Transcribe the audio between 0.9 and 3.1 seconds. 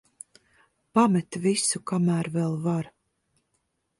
Pamet visu, kamēr vēl var.